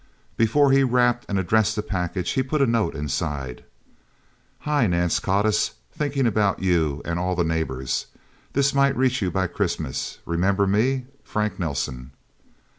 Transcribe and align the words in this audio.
Before 0.35 0.71
he 0.71 0.83
wrapped 0.83 1.27
and 1.29 1.37
addressed 1.37 1.75
the 1.75 1.83
package, 1.83 2.31
he 2.31 2.41
put 2.41 2.59
a 2.59 2.65
note 2.65 2.95
inside: 2.95 3.63
"Hi, 4.61 4.87
Nance 4.87 5.19
Codiss! 5.19 5.73
Thinking 5.91 6.25
about 6.25 6.59
you 6.59 7.03
and 7.05 7.19
all 7.19 7.35
the 7.35 7.43
neighbors. 7.43 8.07
This 8.53 8.73
might 8.73 8.97
reach 8.97 9.21
you 9.21 9.29
by 9.29 9.45
Christmas. 9.45 10.17
Remember 10.25 10.65
me? 10.65 11.05
Frank 11.23 11.59
Nelsen." 11.59 12.13